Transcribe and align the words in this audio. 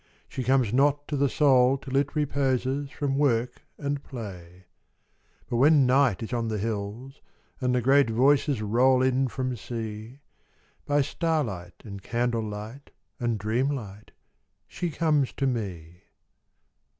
She 0.27 0.43
comes 0.43 0.73
not 0.73 1.07
to 1.09 1.15
the 1.15 1.29
Soul 1.29 1.77
till 1.77 1.95
it 1.95 2.15
reposes 2.15 2.89
From 2.89 3.19
work 3.19 3.61
and 3.77 4.03
play. 4.03 4.65
But 5.47 5.57
when 5.57 5.85
Night 5.85 6.23
is 6.23 6.33
on 6.33 6.47
the 6.47 6.57
hills, 6.57 7.21
and 7.59 7.75
the 7.75 7.83
great 7.83 8.09
Voices 8.09 8.63
Roll 8.63 9.03
in 9.03 9.27
from 9.27 9.55
Sea, 9.55 10.21
By 10.87 11.01
starlight 11.03 11.83
and 11.83 12.01
candle 12.01 12.41
light 12.49 12.89
and 13.19 13.37
dreamlight 13.37 14.09
She 14.67 14.89
comes 14.89 15.33
to 15.33 15.45
me. 15.45 16.01